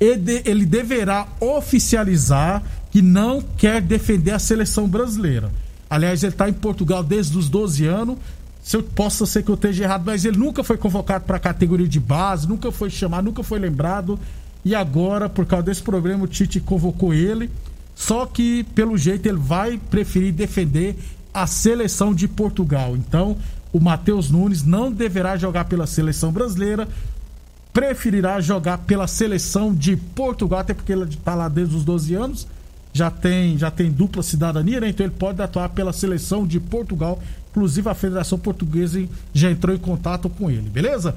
ele 0.00 0.66
deverá 0.66 1.28
oficializar 1.40 2.62
que 2.90 3.00
não 3.02 3.40
quer 3.40 3.80
defender 3.80 4.32
a 4.32 4.38
seleção 4.38 4.88
brasileira. 4.88 5.50
Aliás, 5.88 6.22
ele 6.22 6.32
está 6.32 6.48
em 6.48 6.52
Portugal 6.52 7.02
desde 7.02 7.36
os 7.38 7.48
12 7.48 7.86
anos. 7.86 8.18
Se 8.62 8.76
eu 8.76 8.82
possa 8.82 9.24
ser 9.24 9.44
que 9.44 9.50
eu 9.50 9.54
esteja 9.54 9.84
errado, 9.84 10.02
mas 10.04 10.24
ele 10.24 10.36
nunca 10.36 10.64
foi 10.64 10.76
convocado 10.76 11.24
para 11.24 11.36
a 11.36 11.40
categoria 11.40 11.86
de 11.86 12.00
base, 12.00 12.48
nunca 12.48 12.72
foi 12.72 12.90
chamado, 12.90 13.26
nunca 13.26 13.42
foi 13.42 13.58
lembrado. 13.60 14.18
E 14.66 14.74
agora, 14.74 15.28
por 15.28 15.46
causa 15.46 15.66
desse 15.66 15.80
problema, 15.80 16.24
o 16.24 16.26
Tite 16.26 16.58
convocou 16.58 17.14
ele. 17.14 17.48
Só 17.94 18.26
que, 18.26 18.64
pelo 18.74 18.98
jeito, 18.98 19.24
ele 19.28 19.38
vai 19.38 19.78
preferir 19.78 20.32
defender 20.32 20.96
a 21.32 21.46
seleção 21.46 22.12
de 22.12 22.26
Portugal. 22.26 22.96
Então, 22.96 23.36
o 23.72 23.78
Matheus 23.78 24.28
Nunes 24.28 24.64
não 24.64 24.90
deverá 24.90 25.36
jogar 25.36 25.66
pela 25.66 25.86
seleção 25.86 26.32
brasileira, 26.32 26.88
preferirá 27.72 28.40
jogar 28.40 28.78
pela 28.78 29.06
seleção 29.06 29.72
de 29.72 29.94
Portugal, 29.94 30.58
até 30.58 30.74
porque 30.74 30.90
ele 30.90 31.04
está 31.04 31.36
lá 31.36 31.48
desde 31.48 31.76
os 31.76 31.84
12 31.84 32.14
anos, 32.16 32.48
já 32.92 33.08
tem, 33.08 33.56
já 33.56 33.70
tem 33.70 33.88
dupla 33.88 34.20
cidadania, 34.20 34.80
né? 34.80 34.88
então 34.88 35.06
ele 35.06 35.14
pode 35.16 35.40
atuar 35.40 35.68
pela 35.68 35.92
seleção 35.92 36.44
de 36.44 36.58
Portugal. 36.58 37.22
Inclusive 37.52 37.88
a 37.88 37.94
Federação 37.94 38.36
Portuguesa 38.36 39.06
já 39.32 39.48
entrou 39.48 39.76
em 39.76 39.78
contato 39.78 40.28
com 40.28 40.50
ele, 40.50 40.68
beleza? 40.68 41.14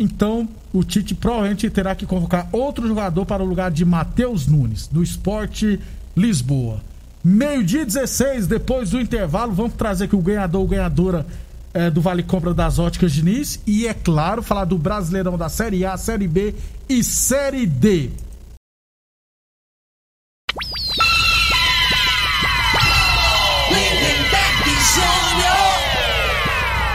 Então 0.00 0.48
o 0.72 0.82
Tite 0.82 1.14
provavelmente 1.14 1.68
terá 1.68 1.94
que 1.94 2.06
convocar 2.06 2.48
outro 2.52 2.88
jogador 2.88 3.26
para 3.26 3.42
o 3.42 3.46
lugar 3.46 3.70
de 3.70 3.84
Matheus 3.84 4.46
Nunes, 4.46 4.86
do 4.86 5.02
Esporte 5.02 5.78
Lisboa. 6.16 6.80
Meio-dia 7.22 7.84
16, 7.84 8.46
depois 8.46 8.88
do 8.88 8.98
intervalo, 8.98 9.52
vamos 9.52 9.74
trazer 9.74 10.04
aqui 10.04 10.16
o 10.16 10.22
ganhador 10.22 10.62
ou 10.62 10.66
ganhadora 10.66 11.26
é, 11.74 11.90
do 11.90 12.00
Vale 12.00 12.22
Compra 12.22 12.54
das 12.54 12.78
Óticas 12.78 13.12
Diniz. 13.12 13.60
E, 13.66 13.86
é 13.86 13.92
claro, 13.92 14.42
falar 14.42 14.64
do 14.64 14.78
Brasileirão 14.78 15.36
da 15.36 15.50
Série 15.50 15.84
A, 15.84 15.98
Série 15.98 16.26
B 16.26 16.54
e 16.88 17.04
Série 17.04 17.66
D. 17.66 18.08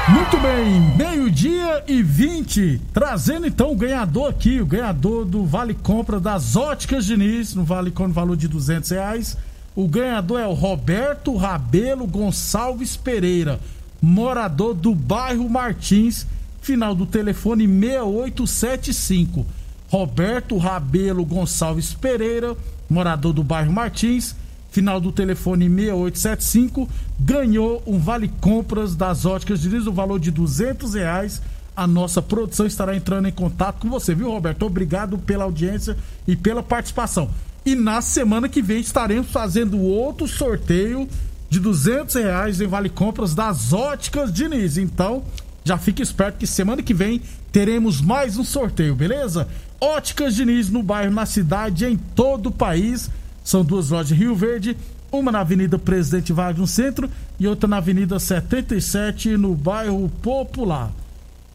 Muito 0.07 0.37
bem, 0.37 0.81
meio-dia 0.95 1.83
e 1.87 2.03
20, 2.03 2.79
trazendo 2.93 3.47
então 3.47 3.71
o 3.71 3.75
ganhador 3.75 4.29
aqui, 4.29 4.61
o 4.61 4.65
ganhador 4.65 5.25
do 5.25 5.43
Vale 5.43 5.73
Compra 5.73 6.19
das 6.19 6.55
Óticas 6.55 7.05
Diniz, 7.05 7.55
no 7.55 7.63
Vale 7.63 7.89
com 7.89 8.07
valor 8.11 8.37
de 8.37 8.47
200 8.47 8.91
reais. 8.91 9.35
O 9.75 9.87
ganhador 9.87 10.39
é 10.39 10.45
o 10.45 10.53
Roberto 10.53 11.35
Rabelo 11.35 12.05
Gonçalves 12.05 12.95
Pereira, 12.95 13.59
morador 13.99 14.75
do 14.75 14.93
bairro 14.93 15.49
Martins, 15.49 16.27
final 16.61 16.93
do 16.93 17.07
telefone 17.07 17.67
6875. 17.67 19.43
Roberto 19.89 20.55
Rabelo 20.57 21.25
Gonçalves 21.25 21.95
Pereira, 21.95 22.55
morador 22.87 23.33
do 23.33 23.43
bairro 23.43 23.73
Martins, 23.73 24.35
final 24.75 24.99
do 24.99 25.09
telefone 25.09 25.69
6875, 25.69 26.89
ganhou 27.17 27.81
um 27.87 27.97
vale 27.97 28.27
compras 28.41 28.93
das 28.93 29.25
óticas 29.25 29.61
de 29.61 29.69
no 29.69 29.93
valor 29.93 30.19
de 30.19 30.29
duzentos 30.29 30.95
reais. 30.95 31.41
A 31.73 31.87
nossa 31.87 32.21
produção 32.21 32.65
estará 32.65 32.93
entrando 32.93 33.25
em 33.29 33.31
contato 33.31 33.79
com 33.79 33.89
você, 33.89 34.13
viu, 34.13 34.29
Roberto? 34.29 34.65
Obrigado 34.65 35.17
pela 35.17 35.45
audiência 35.45 35.95
e 36.27 36.35
pela 36.35 36.61
participação. 36.61 37.29
E 37.65 37.73
na 37.73 38.01
semana 38.01 38.49
que 38.49 38.61
vem 38.61 38.81
estaremos 38.81 39.31
fazendo 39.31 39.79
outro 39.79 40.27
sorteio 40.27 41.07
de 41.49 41.57
200 41.57 42.13
reais 42.15 42.59
em 42.59 42.67
Vale 42.67 42.89
Compras 42.89 43.33
das 43.33 43.71
Óticas 43.71 44.31
Diniz. 44.31 44.77
Então, 44.77 45.23
já 45.63 45.77
fique 45.77 46.03
esperto 46.03 46.37
que 46.37 46.45
semana 46.45 46.83
que 46.83 46.93
vem 46.93 47.21
teremos 47.49 48.01
mais 48.01 48.37
um 48.37 48.43
sorteio, 48.43 48.93
beleza? 48.93 49.47
Óticas 49.79 50.35
Diniz 50.35 50.69
no 50.69 50.83
bairro, 50.83 51.13
na 51.13 51.25
cidade, 51.25 51.85
em 51.85 51.95
todo 51.95 52.47
o 52.47 52.51
país. 52.51 53.09
São 53.45 53.63
duas 53.63 53.91
lojas 53.91 54.07
de 54.07 54.15
Rio 54.15 54.35
Verde, 54.35 54.75
uma 55.11 55.31
na 55.31 55.41
Avenida 55.41 55.77
Presidente 55.77 56.33
Vargas 56.33 56.59
no 56.59 56.65
centro 56.65 57.07
e 57.39 57.47
outra 57.47 57.69
na 57.69 57.77
Avenida 57.77 58.17
77 58.17 59.37
no 59.37 59.53
bairro 59.53 60.09
Popular. 60.23 60.91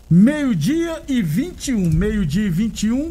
Meio-dia 0.09 1.03
e 1.09 1.21
21, 1.21 1.91
meio-dia 1.91 2.47
e 2.47 2.49
21. 2.49 3.09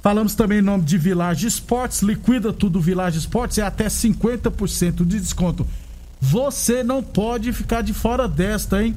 Falamos 0.00 0.36
também 0.36 0.60
em 0.60 0.62
nome 0.62 0.84
de 0.84 0.96
Village 0.96 1.48
Esportes. 1.48 2.00
Liquida 2.00 2.52
tudo 2.52 2.80
Village 2.80 3.18
Esportes 3.18 3.58
é 3.58 3.62
até 3.62 3.86
50% 3.86 5.04
de 5.04 5.18
desconto. 5.18 5.66
Você 6.20 6.84
não 6.84 7.02
pode 7.02 7.52
ficar 7.52 7.82
de 7.82 7.92
fora 7.92 8.28
desta, 8.28 8.82
hein? 8.82 8.94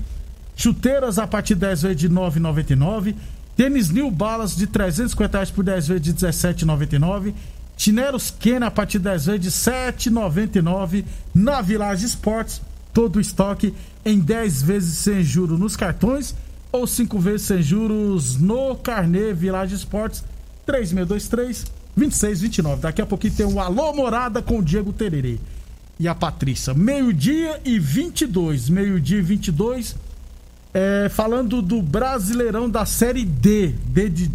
Chuteiras 0.55 1.17
a 1.17 1.25
partir 1.25 1.55
de 1.55 1.61
10 1.61 1.81
vezes 1.81 1.97
de 1.97 2.09
9,99. 2.09 3.15
Tênis 3.55 3.89
New 3.89 4.09
Balas 4.11 4.55
de 4.55 4.67
350 4.67 5.37
reais 5.37 5.51
por 5.51 5.63
10 5.63 5.87
vezes 5.87 6.03
de 6.03 6.13
17,99. 6.13 7.33
Chineros 7.77 8.31
Ken 8.31 8.63
a 8.63 8.71
partir 8.71 8.97
de 8.97 9.05
10 9.05 9.25
vezes 9.25 9.41
de 9.41 9.51
7,99. 9.51 11.05
Na 11.33 11.61
Village 11.61 12.05
Esportes, 12.05 12.61
todo 12.93 13.17
o 13.17 13.21
estoque 13.21 13.73
em 14.05 14.19
10 14.19 14.61
vezes 14.61 14.97
sem 14.99 15.23
juros 15.23 15.59
nos 15.59 15.75
cartões 15.75 16.35
ou 16.71 16.87
5 16.87 17.19
vezes 17.19 17.47
sem 17.47 17.61
juros 17.61 18.37
no 18.37 18.75
carnê 18.75 19.33
Village 19.33 19.75
Esportes 19.75 20.23
3623 20.65 21.65
2629. 21.95 22.81
Daqui 22.81 23.01
a 23.01 23.05
pouquinho 23.05 23.33
tem 23.33 23.45
o 23.45 23.59
Alô 23.59 23.93
Morada 23.93 24.41
com 24.41 24.59
o 24.59 24.63
Diego 24.63 24.91
Tererê 24.91 25.39
e 25.99 26.07
a 26.07 26.15
Patrícia. 26.15 26.73
Meio-dia 26.73 27.61
e 27.63 27.77
22. 27.77 28.69
Meio-dia 28.69 29.19
e 29.19 29.21
22. 29.21 29.95
É, 30.73 31.07
falando 31.09 31.61
do 31.61 31.81
Brasileirão 31.81 32.67
da 32.67 32.85
Série 32.85 33.23
D, 33.23 33.67
D 33.85 34.09
de 34.09 34.27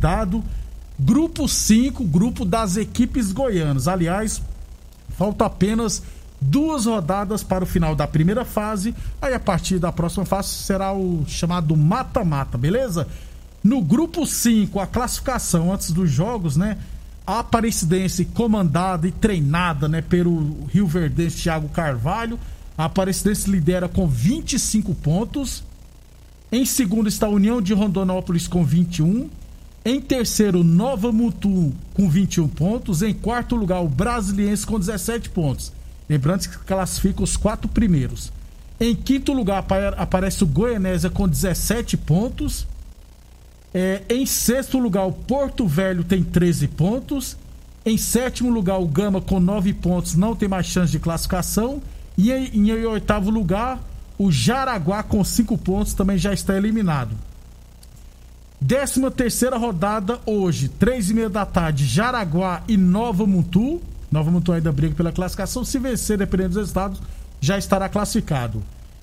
grupo 0.98 1.46
5, 1.46 2.02
grupo 2.04 2.44
das 2.44 2.76
equipes 2.76 3.32
goianas. 3.32 3.86
Aliás, 3.86 4.42
falta 5.16 5.46
apenas 5.46 6.02
duas 6.40 6.86
rodadas 6.86 7.42
para 7.42 7.64
o 7.64 7.66
final 7.66 7.94
da 7.94 8.06
primeira 8.06 8.44
fase. 8.44 8.94
Aí 9.20 9.34
a 9.34 9.40
partir 9.40 9.78
da 9.78 9.92
próxima 9.92 10.24
fase 10.24 10.48
será 10.48 10.92
o 10.92 11.24
chamado 11.26 11.76
mata-mata, 11.76 12.58
beleza? 12.58 13.06
No 13.62 13.82
grupo 13.82 14.26
5, 14.26 14.78
a 14.78 14.86
classificação 14.86 15.72
antes 15.72 15.90
dos 15.90 16.10
jogos, 16.10 16.56
né? 16.56 16.78
A 17.26 17.40
Aparecidense 17.40 18.24
comandada 18.24 19.06
e 19.06 19.12
treinada, 19.12 19.86
né, 19.86 20.00
pelo 20.00 20.66
Rio 20.72 20.86
Verde 20.86 21.30
Thiago 21.30 21.68
Carvalho. 21.68 22.38
A 22.76 22.86
Aparecidense 22.86 23.50
lidera 23.50 23.88
com 23.88 24.06
25 24.06 24.94
pontos. 24.94 25.62
Em 26.50 26.64
segundo 26.64 27.08
está 27.08 27.26
a 27.26 27.30
União 27.30 27.60
de 27.60 27.74
Rondonópolis 27.74 28.48
com 28.48 28.64
21. 28.64 29.28
Em 29.88 30.02
terceiro, 30.02 30.62
Nova 30.62 31.10
Mutu 31.10 31.72
com 31.94 32.10
21 32.10 32.46
pontos. 32.46 33.00
Em 33.00 33.14
quarto 33.14 33.56
lugar, 33.56 33.80
o 33.80 33.88
Brasiliense 33.88 34.66
com 34.66 34.78
17 34.78 35.30
pontos. 35.30 35.72
Lembrando 36.06 36.46
que 36.46 36.58
classifica 36.58 37.22
os 37.22 37.38
quatro 37.38 37.66
primeiros. 37.66 38.30
Em 38.78 38.94
quinto 38.94 39.32
lugar 39.32 39.64
aparece 39.96 40.44
o 40.44 40.46
Goianésia 40.46 41.08
com 41.08 41.26
17 41.26 41.96
pontos. 41.96 42.66
É, 43.72 44.02
em 44.10 44.26
sexto 44.26 44.78
lugar, 44.78 45.06
o 45.06 45.12
Porto 45.12 45.66
Velho 45.66 46.04
tem 46.04 46.22
13 46.22 46.68
pontos. 46.68 47.34
Em 47.82 47.96
sétimo 47.96 48.50
lugar, 48.50 48.78
o 48.78 48.86
Gama 48.86 49.22
com 49.22 49.40
9 49.40 49.72
pontos 49.72 50.14
não 50.16 50.36
tem 50.36 50.50
mais 50.50 50.66
chance 50.66 50.92
de 50.92 50.98
classificação. 50.98 51.80
E 52.14 52.30
em, 52.30 52.44
em, 52.48 52.70
em 52.72 52.84
oitavo 52.84 53.30
lugar, 53.30 53.80
o 54.18 54.30
Jaraguá 54.30 55.02
com 55.02 55.24
5 55.24 55.56
pontos 55.56 55.94
também 55.94 56.18
já 56.18 56.34
está 56.34 56.54
eliminado. 56.58 57.16
Décima 58.60 59.08
terceira 59.08 59.56
rodada 59.56 60.18
hoje, 60.26 60.68
três 60.68 61.10
e 61.10 61.14
meia 61.14 61.30
da 61.30 61.46
tarde, 61.46 61.86
Jaraguá 61.86 62.62
e 62.66 62.76
Nova 62.76 63.24
Mutu. 63.24 63.80
Nova 64.10 64.32
Mutu 64.32 64.52
ainda 64.52 64.72
briga 64.72 64.96
pela 64.96 65.12
classificação. 65.12 65.64
Se 65.64 65.78
vencer, 65.78 66.18
dependendo 66.18 66.50
dos 66.50 66.58
resultados, 66.58 67.00
já 67.40 67.56
estará 67.56 67.88
classificado. 67.88 68.62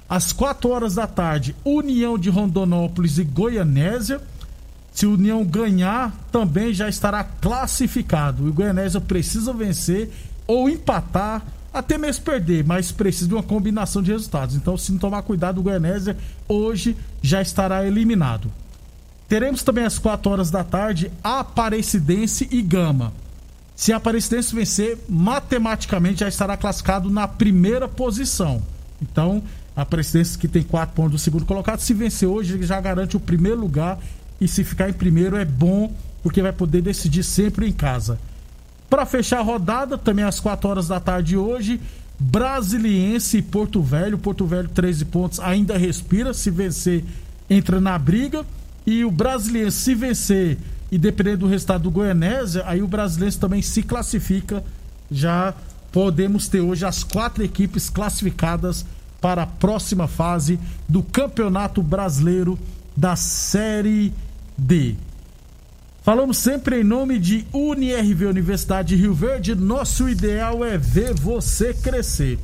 Às 0.10 0.34
4 0.34 0.70
horas 0.70 0.96
da 0.96 1.08
tarde, 1.08 1.56
União 1.64 2.18
de 2.18 2.30
Rondonópolis 2.30 3.18
e 3.18 3.24
Goianésia. 3.24 4.20
Se 4.92 5.06
União 5.06 5.44
ganhar, 5.44 6.14
também 6.32 6.74
já 6.74 6.90
estará 6.90 7.24
classificado. 7.24 8.46
O 8.46 8.54
Goianésia 8.54 9.00
precisa 9.00 9.54
vencer 9.54 10.12
ou 10.46 10.70
empatar, 10.70 11.44
até 11.74 11.98
mesmo 11.98 12.24
perder, 12.26 12.64
mas 12.66 12.92
precisa 12.92 13.28
de 13.28 13.34
uma 13.34 13.44
combinação 13.44 14.02
de 14.02 14.12
resultados. 14.12 14.56
Então, 14.56 14.78
se 14.78 14.92
não 14.92 15.00
tomar 15.00 15.22
cuidado, 15.22 15.60
o 15.60 15.64
Goianésia 15.64 16.18
hoje 16.48 16.96
já 17.22 17.42
estará 17.42 17.86
eliminado. 17.86 18.52
Teremos 19.28 19.64
também 19.64 19.84
às 19.86 19.98
4 19.98 20.32
horas 20.32 20.52
da 20.52 20.64
tarde 20.64 21.12
Aparecidense 21.24 22.48
e 22.52 22.62
Gama. 22.62 23.12
Se 23.76 23.92
Aparecidense 23.92 24.56
vencer, 24.56 24.98
matematicamente 25.10 26.20
já 26.22 26.28
estará 26.28 26.56
classificado 26.56 27.10
na 27.10 27.28
primeira 27.28 27.88
posição. 27.88 28.62
Então, 29.02 29.44
Aparecidense 29.76 30.38
que 30.38 30.48
tem 30.48 30.64
4 30.64 30.96
pontos 30.96 31.12
do 31.12 31.20
segundo 31.20 31.46
colocado, 31.46 31.80
se 31.80 31.94
vencer 31.94 32.30
hoje, 32.30 32.62
já 32.64 32.80
garante 32.80 33.18
o 33.18 33.20
primeiro 33.20 33.60
lugar 33.60 34.00
e 34.40 34.48
se 34.48 34.64
ficar 34.64 34.90
em 34.90 34.94
primeiro 34.94 35.36
é 35.36 35.44
bom, 35.44 35.94
porque 36.24 36.42
vai 36.42 36.54
poder 36.54 36.82
decidir 36.82 37.24
sempre 37.24 37.68
em 37.68 37.72
casa. 37.72 38.20
Para 38.90 39.06
fechar 39.06 39.40
a 39.40 39.44
rodada, 39.44 39.98
também 39.98 40.24
às 40.24 40.40
4 40.40 40.70
horas 40.70 40.88
da 40.88 41.00
tarde 41.00 41.36
hoje, 41.36 41.82
Brasiliense 42.18 43.38
e 43.38 43.42
Porto 43.42 43.82
Velho. 43.82 44.18
Porto 44.18 44.46
Velho, 44.46 44.70
13 44.70 45.06
pontos, 45.06 45.40
ainda 45.40 45.78
respira. 45.78 46.34
Se 46.34 46.50
vencer, 46.50 47.04
entra 47.50 47.82
na 47.82 47.98
briga. 47.98 48.46
E 48.86 49.04
o 49.04 49.12
Brasiliense, 49.12 49.78
se 49.78 49.96
vencer 49.96 50.58
e 50.92 50.98
dependendo 50.98 51.40
do 51.40 51.48
resultado 51.48 51.84
do 51.84 51.92
Goianésia, 51.92 52.64
aí 52.66 52.82
o 52.82 52.88
Brasiliense 52.88 53.40
também 53.40 53.62
se 53.62 53.82
classifica. 53.82 54.64
Já 55.10 55.54
podemos 55.92 56.48
ter 56.48 56.62
hoje 56.62 56.86
as 56.86 57.04
quatro 57.04 57.44
equipes 57.44 57.90
classificadas 57.90 58.86
para 59.20 59.44
a 59.44 59.48
próxima 59.48 60.08
fase 60.08 60.60
do 60.88 61.02
Campeonato 61.02 61.82
Brasileiro 61.82 62.60
da 62.96 63.16
Série 63.16 64.14
D. 64.58 64.96
Falamos 66.04 66.38
sempre 66.38 66.82
em 66.82 66.84
nome 66.84 67.18
de 67.18 67.48
UniRV 67.52 68.28
Universidade 68.28 68.90
de 68.90 69.02
Rio 69.02 69.14
Verde. 69.14 69.56
Nosso 69.56 70.08
ideal 70.08 70.64
é 70.64 70.78
ver 70.78 71.16
você 71.16 71.74
crescer. 71.74 72.38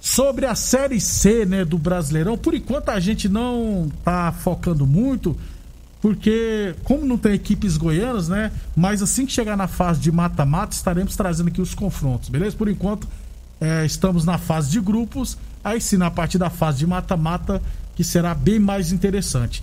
Sobre 0.00 0.46
a 0.46 0.54
Série 0.54 0.98
C, 0.98 1.44
né, 1.44 1.62
do 1.62 1.76
Brasileirão, 1.76 2.38
por 2.38 2.54
enquanto 2.54 2.88
a 2.88 2.98
gente 2.98 3.28
não 3.28 3.90
tá 4.02 4.32
focando 4.32 4.86
muito, 4.86 5.36
porque 6.00 6.74
como 6.84 7.04
não 7.04 7.18
tem 7.18 7.34
equipes 7.34 7.76
goianas, 7.76 8.28
né, 8.28 8.50
mas 8.74 9.02
assim 9.02 9.26
que 9.26 9.32
chegar 9.32 9.58
na 9.58 9.68
fase 9.68 10.00
de 10.00 10.10
mata-mata, 10.10 10.74
estaremos 10.74 11.14
trazendo 11.14 11.48
aqui 11.48 11.60
os 11.60 11.74
confrontos, 11.74 12.30
beleza? 12.30 12.56
Por 12.56 12.68
enquanto, 12.68 13.06
é, 13.60 13.84
estamos 13.84 14.24
na 14.24 14.38
fase 14.38 14.70
de 14.70 14.80
grupos, 14.80 15.36
aí 15.62 15.78
sim, 15.80 15.98
na 15.98 16.10
partir 16.10 16.38
da 16.38 16.48
fase 16.48 16.78
de 16.78 16.86
mata-mata, 16.86 17.60
que 17.94 18.02
será 18.02 18.34
bem 18.34 18.58
mais 18.58 18.92
interessante. 18.92 19.62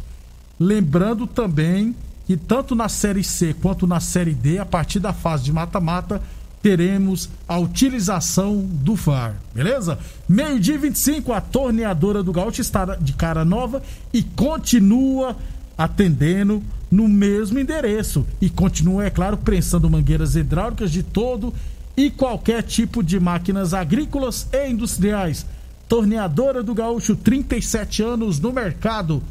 Lembrando 0.60 1.26
também 1.26 1.96
que 2.28 2.38
tanto 2.38 2.76
na 2.76 2.90
Série 2.90 3.24
C 3.24 3.56
quanto 3.60 3.88
na 3.88 4.00
Série 4.00 4.36
D, 4.36 4.60
a 4.60 4.66
partir 4.66 5.00
da 5.00 5.14
fase 5.14 5.46
de 5.46 5.52
mata-mata, 5.52 6.22
teremos 6.68 7.30
a 7.48 7.58
utilização 7.58 8.60
do 8.60 8.94
VAR, 8.94 9.36
beleza? 9.56 9.98
Meio-dia 10.28 10.76
e 10.76 10.78
25, 10.78 11.32
a 11.32 11.40
torneadora 11.40 12.22
do 12.22 12.34
Gaúcho 12.34 12.60
está 12.60 12.84
de 12.96 13.14
cara 13.14 13.46
nova 13.46 13.82
e 14.14 14.22
continua 14.22 15.38
atendendo 15.78 16.62
no 16.92 17.08
mesmo 17.08 17.58
endereço 17.58 18.28
e 18.42 18.50
continua, 18.50 19.06
é 19.06 19.10
claro, 19.10 19.38
prensando 19.38 19.90
mangueiras 19.90 20.36
hidráulicas 20.36 20.92
de 20.92 21.04
todo 21.04 21.54
e 21.96 22.10
qualquer 22.10 22.64
tipo 22.64 23.02
de 23.02 23.18
máquinas 23.18 23.74
agrícolas 23.74 24.46
e 24.52 24.70
industriais 24.70 25.46
Torneadora 25.88 26.62
do 26.62 26.74
Gaúcho, 26.74 27.16
37 27.16 28.04
anos 28.04 28.42
no 28.42 28.52
mercado. 28.52 29.24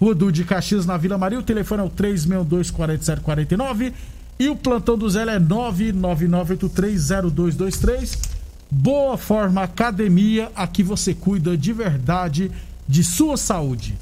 Rua 0.00 0.14
de 0.30 0.44
Caxias, 0.44 0.86
na 0.86 0.96
Vila 0.96 1.18
Maria. 1.18 1.40
O 1.40 1.42
telefone 1.42 1.82
é 1.82 1.84
o 1.84 1.90
362-4749. 1.90 3.92
E 4.38 4.48
o 4.48 4.56
plantão 4.56 4.98
do 4.98 5.08
Zé 5.08 5.22
é 5.22 5.40
999830223. 5.40 8.18
Boa 8.70 9.16
Forma 9.16 9.62
Academia. 9.62 10.52
Aqui 10.54 10.82
você 10.82 11.14
cuida 11.14 11.56
de 11.56 11.72
verdade 11.72 12.52
de 12.86 13.02
sua 13.02 13.38
saúde. 13.38 13.96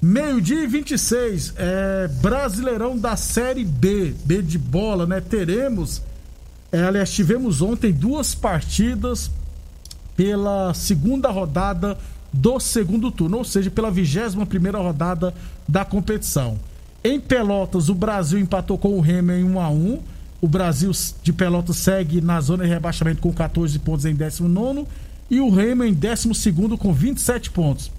Meio-dia 0.00 0.64
e 0.64 0.66
26. 0.66 1.54
É 1.56 2.08
Brasileirão 2.20 2.98
da 2.98 3.14
Série 3.16 3.64
B. 3.64 4.12
B 4.24 4.42
de 4.42 4.58
bola, 4.58 5.06
né? 5.06 5.20
Teremos. 5.20 6.02
É, 6.72 6.82
aliás, 6.82 7.12
tivemos 7.12 7.62
ontem 7.62 7.92
duas 7.92 8.34
partidas 8.34 9.30
pela 10.16 10.74
segunda 10.74 11.30
rodada 11.30 11.96
do 12.32 12.58
segundo 12.58 13.10
turno, 13.10 13.38
ou 13.38 13.44
seja, 13.44 13.70
pela 13.70 13.90
21 13.90 14.46
primeira 14.46 14.78
rodada 14.78 15.34
da 15.68 15.84
competição. 15.84 16.58
Em 17.04 17.18
Pelotas, 17.18 17.88
o 17.88 17.94
Brasil 17.94 18.38
empatou 18.38 18.78
com 18.78 18.96
o 18.96 19.00
Remo 19.00 19.32
em 19.32 19.42
1 19.42 19.60
a 19.60 19.68
1. 19.68 19.98
O 20.40 20.46
Brasil 20.46 20.90
de 21.22 21.32
Pelotas 21.32 21.76
segue 21.76 22.20
na 22.20 22.40
zona 22.40 22.64
de 22.64 22.70
rebaixamento 22.70 23.20
com 23.20 23.32
14 23.32 23.76
pontos 23.80 24.04
em 24.04 24.14
19 24.14 24.86
e 25.28 25.40
o 25.40 25.50
Remo 25.50 25.82
em 25.82 25.92
12 25.92 26.52
com 26.78 26.92
27 26.92 27.50
pontos. 27.50 27.90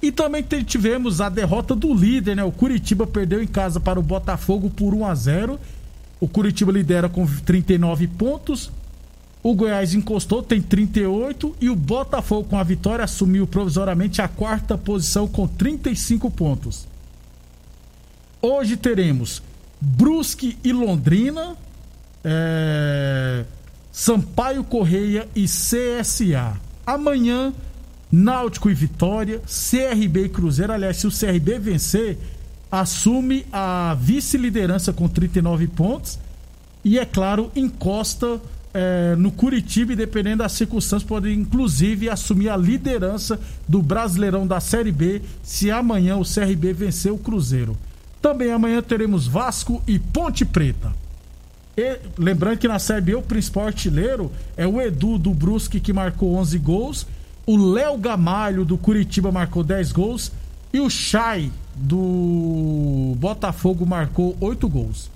E 0.00 0.10
também 0.10 0.42
tivemos 0.42 1.20
a 1.20 1.28
derrota 1.28 1.74
do 1.74 1.92
líder, 1.92 2.36
né? 2.36 2.42
O 2.42 2.52
Curitiba 2.52 3.06
perdeu 3.06 3.42
em 3.42 3.46
casa 3.46 3.78
para 3.78 4.00
o 4.00 4.02
Botafogo 4.02 4.70
por 4.70 4.94
1 4.94 5.04
a 5.04 5.14
0. 5.14 5.60
O 6.18 6.26
Curitiba 6.26 6.72
lidera 6.72 7.10
com 7.10 7.26
39 7.26 8.06
pontos. 8.06 8.70
O 9.42 9.54
Goiás 9.54 9.92
encostou, 9.92 10.42
tem 10.42 10.62
38 10.62 11.54
e 11.60 11.68
o 11.68 11.76
Botafogo 11.76 12.48
com 12.48 12.58
a 12.58 12.62
vitória 12.62 13.04
assumiu 13.04 13.46
provisoriamente 13.46 14.22
a 14.22 14.28
quarta 14.28 14.78
posição 14.78 15.28
com 15.28 15.46
35 15.46 16.30
pontos. 16.30 16.89
Hoje 18.42 18.76
teremos 18.76 19.42
Brusque 19.80 20.56
e 20.64 20.72
Londrina, 20.72 21.56
é... 22.24 23.44
Sampaio 23.92 24.64
Correia 24.64 25.28
e 25.34 25.44
CSA. 25.44 26.58
Amanhã, 26.86 27.52
Náutico 28.10 28.70
e 28.70 28.74
Vitória, 28.74 29.40
CRB 29.40 30.24
e 30.24 30.28
Cruzeiro. 30.28 30.72
Aliás, 30.72 30.96
se 30.96 31.06
o 31.06 31.10
CRB 31.10 31.58
vencer, 31.58 32.18
assume 32.70 33.44
a 33.52 33.96
vice-liderança 34.00 34.92
com 34.92 35.08
39 35.08 35.66
pontos 35.68 36.18
e, 36.84 36.98
é 36.98 37.04
claro, 37.04 37.50
encosta 37.54 38.40
é, 38.72 39.14
no 39.16 39.30
Curitiba 39.30 39.92
e 39.92 39.96
dependendo 39.96 40.38
das 40.38 40.52
circunstâncias 40.52 41.02
pode 41.02 41.32
inclusive 41.32 42.08
assumir 42.08 42.48
a 42.48 42.56
liderança 42.56 43.38
do 43.68 43.82
Brasileirão 43.82 44.46
da 44.46 44.60
Série 44.60 44.92
B 44.92 45.20
se 45.42 45.70
amanhã 45.70 46.16
o 46.16 46.24
CRB 46.24 46.72
vencer 46.72 47.12
o 47.12 47.18
Cruzeiro. 47.18 47.76
Também 48.20 48.52
amanhã 48.52 48.82
teremos 48.82 49.26
Vasco 49.26 49.82
e 49.86 49.98
Ponte 49.98 50.44
Preta. 50.44 50.92
E, 51.76 51.98
lembrando 52.18 52.58
que 52.58 52.68
na 52.68 52.78
Série 52.78 53.00
B 53.00 53.14
o 53.14 53.22
principal 53.22 53.66
artilheiro 53.66 54.30
é 54.56 54.66
o 54.66 54.80
Edu 54.80 55.16
do 55.18 55.32
Brusque 55.32 55.80
que 55.80 55.92
marcou 55.92 56.34
11 56.34 56.58
gols, 56.58 57.06
o 57.46 57.56
Léo 57.56 57.96
Gamalho 57.96 58.64
do 58.64 58.76
Curitiba 58.76 59.32
marcou 59.32 59.64
10 59.64 59.92
gols 59.92 60.32
e 60.72 60.80
o 60.80 60.90
Chay 60.90 61.50
do 61.74 63.14
Botafogo 63.16 63.86
marcou 63.86 64.36
8 64.40 64.68
gols. 64.68 65.10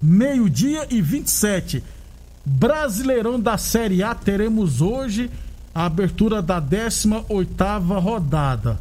Meio-dia 0.00 0.86
e 0.90 1.00
27. 1.00 1.82
Brasileirão 2.44 3.40
da 3.40 3.56
Série 3.56 4.02
A 4.02 4.14
teremos 4.14 4.82
hoje 4.82 5.30
a 5.74 5.86
abertura 5.86 6.42
da 6.42 6.60
18ª 6.60 7.98
rodada. 7.98 8.78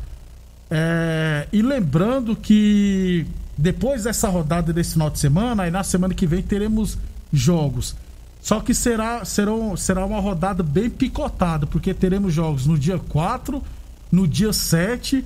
É, 0.70 1.48
e 1.54 1.62
lembrando 1.62 2.36
que 2.36 3.26
depois 3.58 4.04
dessa 4.04 4.30
rodada 4.30 4.74
desse 4.74 4.94
final 4.94 5.10
de 5.10 5.20
semana, 5.20 5.64
aí 5.64 5.72
na 5.72 5.84
semana 5.84 6.14
que 6.14 6.26
vem 6.26 6.42
teremos 6.42 6.98
jogos. 7.32 7.96
Só 8.42 8.60
que 8.60 8.74
será, 8.74 9.24
serão, 9.24 9.78
será 9.78 10.06
uma 10.06 10.20
rodada 10.20 10.62
bem 10.62 10.90
picotada, 10.90 11.66
porque 11.66 11.94
teremos 11.94 12.34
jogos 12.34 12.66
no 12.66 12.78
dia 12.78 13.00
4, 13.00 13.64
no 14.12 14.28
dia 14.28 14.52
7. 14.52 15.24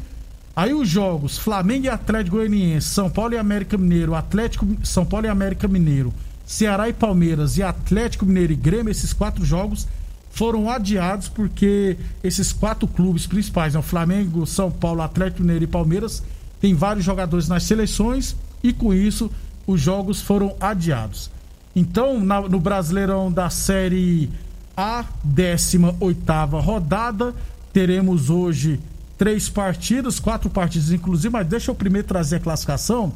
Aí 0.55 0.73
os 0.73 0.87
jogos 0.87 1.37
Flamengo 1.37 1.85
e 1.85 1.89
Atlético 1.89 2.37
Goianiense, 2.37 2.89
São 2.89 3.09
Paulo 3.09 3.33
e 3.33 3.37
América 3.37 3.77
Mineiro, 3.77 4.13
Atlético, 4.13 4.67
São 4.83 5.05
Paulo 5.05 5.25
e 5.25 5.29
América 5.29 5.67
Mineiro, 5.67 6.13
Ceará 6.45 6.89
e 6.89 6.93
Palmeiras 6.93 7.57
e 7.57 7.63
Atlético 7.63 8.25
Mineiro 8.25 8.53
e 8.53 8.55
Grêmio, 8.55 8.91
esses 8.91 9.13
quatro 9.13 9.43
jogos 9.43 9.87
foram 10.29 10.69
adiados 10.69 11.27
porque 11.27 11.97
esses 12.23 12.53
quatro 12.53 12.87
clubes 12.87 13.25
principais, 13.25 13.73
né, 13.73 13.81
Flamengo, 13.81 14.45
São 14.45 14.69
Paulo, 14.69 15.01
Atlético 15.01 15.41
Mineiro 15.41 15.63
e 15.63 15.67
Palmeiras, 15.67 16.21
tem 16.59 16.73
vários 16.73 17.05
jogadores 17.05 17.47
nas 17.47 17.63
seleções 17.63 18.35
e 18.63 18.73
com 18.73 18.93
isso 18.93 19.31
os 19.65 19.81
jogos 19.81 20.21
foram 20.21 20.55
adiados. 20.59 21.29
Então, 21.75 22.19
na, 22.19 22.41
no 22.41 22.59
Brasileirão 22.59 23.31
da 23.31 23.49
Série 23.49 24.29
A, 24.75 25.05
18 25.23 26.57
rodada, 26.59 27.35
teremos 27.71 28.29
hoje 28.29 28.79
três 29.17 29.49
partidas, 29.49 30.19
quatro 30.19 30.49
partidas 30.49 30.91
inclusive, 30.91 31.29
mas 31.29 31.45
deixa 31.45 31.69
eu 31.69 31.75
primeiro 31.75 32.07
trazer 32.07 32.37
a 32.37 32.39
classificação. 32.39 33.13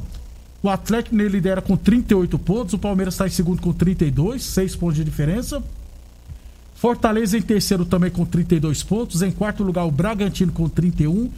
O 0.62 0.68
Atlético 0.68 1.14
Mineiro 1.14 1.34
lidera 1.34 1.60
com 1.60 1.76
38 1.76 2.38
pontos, 2.38 2.74
o 2.74 2.78
Palmeiras 2.78 3.14
está 3.14 3.26
em 3.26 3.30
segundo 3.30 3.60
com 3.60 3.72
32, 3.72 4.44
6 4.44 4.76
pontos 4.76 4.96
de 4.96 5.04
diferença. 5.04 5.62
Fortaleza 6.74 7.36
em 7.36 7.42
terceiro 7.42 7.84
também 7.84 8.10
com 8.10 8.24
32 8.24 8.82
pontos, 8.82 9.22
em 9.22 9.30
quarto 9.30 9.64
lugar 9.64 9.84
o 9.84 9.90
Bragantino 9.90 10.52
com 10.52 10.68
31 10.68 11.30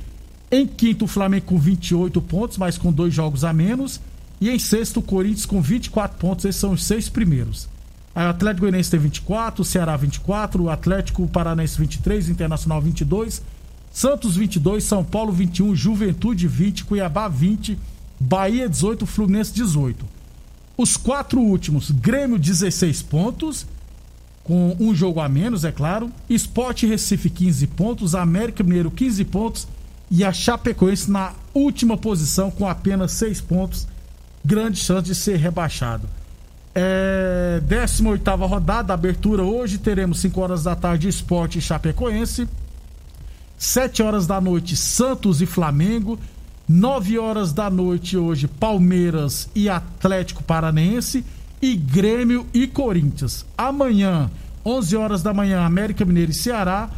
em 0.55 0.67
quinto, 0.67 1.07
o 1.07 1.09
Flamengo 1.09 1.47
com 1.47 1.59
28 1.59 2.21
pontos, 2.23 2.59
mas 2.59 2.79
com 2.79 2.93
dois 2.93 3.13
jogos 3.13 3.43
a 3.45 3.53
menos. 3.53 4.01
E 4.41 4.49
em 4.49 4.59
sexto, 4.59 5.01
o 5.01 5.03
Corinthians 5.03 5.47
com 5.47 5.61
24 5.61 6.17
pontos. 6.17 6.45
Esses 6.45 6.61
são 6.61 6.73
os 6.73 6.85
seis 6.85 7.09
primeiros. 7.09 7.69
Aí 8.15 8.25
o 8.25 8.31
Atlético 8.31 8.61
Goianiense 8.61 8.91
tem 8.91 9.01
24, 9.01 9.63
o 9.63 9.65
Ceará 9.65 9.97
24, 9.97 10.63
o 10.63 10.71
Atlético 10.71 11.27
Paranaense 11.27 11.77
23, 11.77 12.29
Internacional 12.29 12.81
22, 12.81 13.43
Santos 13.93 14.37
22, 14.37 14.85
São 14.85 15.03
Paulo 15.03 15.33
21, 15.33 15.75
Juventude 15.75 16.47
20, 16.47 16.85
Cuiabá 16.85 17.27
20, 17.27 17.77
Bahia 18.21 18.69
18, 18.69 19.05
Fluminense 19.07 19.53
18. 19.53 20.07
Os 20.77 20.97
quatro 20.97 21.41
últimos, 21.41 21.91
Grêmio 21.91 22.39
16 22.39 23.03
pontos, 23.03 23.67
com 24.45 24.77
um 24.79 24.95
jogo 24.95 25.19
a 25.19 25.29
menos, 25.29 25.65
é 25.65 25.73
claro. 25.73 26.13
Esporte 26.31 26.87
Recife 26.87 27.29
15 27.29 27.67
pontos, 27.69 28.15
América 28.15 28.63
Mineiro 28.63 28.93
15 28.93 29.25
pontos 29.25 29.67
e 30.11 30.25
a 30.25 30.33
Chapecoense 30.33 31.11
na 31.11 31.33
última 31.53 31.97
posição 31.97 32.51
com 32.51 32.69
apenas 32.69 33.13
seis 33.13 33.41
pontos, 33.41 33.87
grande 34.45 34.79
chance 34.79 35.05
de 35.05 35.15
ser 35.15 35.37
rebaixado. 35.37 36.09
É, 36.75 37.61
18 37.61 38.29
rodada, 38.35 38.93
abertura 38.93 39.45
hoje, 39.45 39.79
teremos 39.79 40.19
5 40.21 40.41
horas 40.41 40.65
da 40.65 40.75
tarde 40.75 41.09
Esporte 41.09 41.59
e 41.59 41.63
Chapecoense, 41.63 42.49
7 43.57 44.03
horas 44.03 44.27
da 44.27 44.41
noite 44.41 44.77
Santos 44.77 45.41
e 45.41 45.47
Flamengo, 45.47 46.19
9 46.69 47.19
horas 47.19 47.53
da 47.53 47.71
noite 47.71 48.17
hoje 48.17 48.49
Palmeiras 48.49 49.49
e 49.55 49.69
Atlético 49.69 50.43
Paranense 50.43 51.25
e 51.63 51.77
Grêmio 51.77 52.45
e 52.53 52.67
Corinthians. 52.67 53.47
Amanhã, 53.57 54.29
11 54.65 54.97
horas 54.97 55.23
da 55.23 55.33
manhã, 55.33 55.61
América 55.65 56.05
Mineiro 56.05 56.33
e 56.33 56.35
Ceará, 56.35 56.91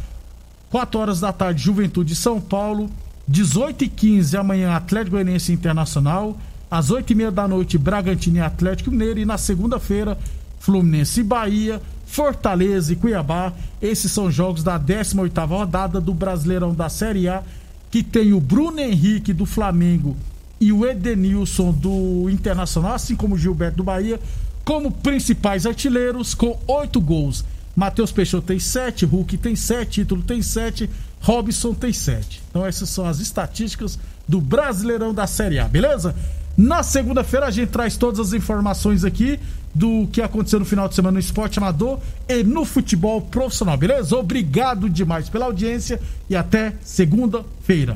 4 0.69 0.99
horas 0.99 1.19
da 1.19 1.31
tarde 1.31 1.63
Juventude 1.63 2.15
São 2.15 2.41
Paulo, 2.41 2.89
18 3.27 3.83
e 3.83 3.87
15 3.87 4.37
amanhã, 4.37 4.73
Atlético 4.73 5.11
Goianiense 5.11 5.51
Internacional. 5.51 6.37
Às 6.69 6.91
8 6.91 7.11
e 7.11 7.15
meia 7.15 7.31
da 7.31 7.47
noite, 7.47 7.77
Bragantino 7.77 8.37
e 8.37 8.41
Atlético 8.41 8.91
Mineiro. 8.91 9.19
E 9.19 9.25
na 9.25 9.37
segunda-feira, 9.37 10.17
Fluminense 10.59 11.21
e 11.21 11.23
Bahia, 11.23 11.81
Fortaleza 12.05 12.91
e 12.91 12.95
Cuiabá. 12.95 13.53
Esses 13.81 14.11
são 14.11 14.29
jogos 14.29 14.63
da 14.63 14.77
18 14.77 15.45
rodada 15.45 16.01
do 16.01 16.13
Brasileirão 16.13 16.73
da 16.73 16.89
Série 16.89 17.29
A, 17.29 17.41
que 17.89 18.03
tem 18.03 18.33
o 18.33 18.39
Bruno 18.41 18.79
Henrique 18.79 19.31
do 19.31 19.45
Flamengo 19.45 20.15
e 20.59 20.73
o 20.73 20.85
Edenilson 20.85 21.71
do 21.71 22.29
Internacional, 22.29 22.93
assim 22.93 23.15
como 23.15 23.35
o 23.35 23.37
Gilberto 23.37 23.77
do 23.77 23.83
Bahia, 23.83 24.19
como 24.65 24.91
principais 24.91 25.65
artilheiros 25.65 26.33
com 26.33 26.59
oito 26.67 26.99
gols. 26.99 27.45
Matheus 27.77 28.11
Peixoto 28.11 28.47
tem 28.47 28.57
sete, 28.57 29.05
Hulk 29.05 29.37
tem 29.37 29.55
sete, 29.55 30.01
Título 30.01 30.23
tem 30.23 30.41
sete, 30.41 30.89
Robson 31.21 31.75
tem 31.75 31.93
sete. 31.93 32.41
Então 32.49 32.65
essas 32.65 32.89
são 32.89 33.05
as 33.05 33.19
estatísticas 33.19 33.99
do 34.27 34.41
Brasileirão 34.41 35.13
da 35.13 35.27
Série 35.27 35.59
A, 35.59 35.67
beleza? 35.67 36.15
Na 36.57 36.81
segunda-feira 36.81 37.45
a 37.45 37.51
gente 37.51 37.69
traz 37.69 37.95
todas 37.95 38.19
as 38.19 38.33
informações 38.33 39.05
aqui 39.05 39.39
do 39.75 40.07
que 40.07 40.23
aconteceu 40.23 40.57
no 40.57 40.65
final 40.65 40.89
de 40.89 40.95
semana 40.95 41.13
no 41.13 41.19
esporte 41.19 41.59
amador 41.59 41.99
e 42.27 42.43
no 42.43 42.65
futebol 42.65 43.21
profissional, 43.21 43.77
beleza? 43.77 44.17
Obrigado 44.17 44.89
demais 44.89 45.29
pela 45.29 45.45
audiência 45.45 46.01
e 46.27 46.35
até 46.35 46.73
segunda-feira. 46.81 47.95